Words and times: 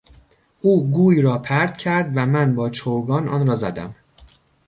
او 0.61 0.91
گوی 0.91 1.21
را 1.21 1.37
پرت 1.37 1.77
کرد 1.77 2.11
و 2.15 2.25
من 2.25 2.55
با 2.55 2.69
چوگان 2.69 3.27
آنرا 3.27 3.55
زدم. 3.55 3.95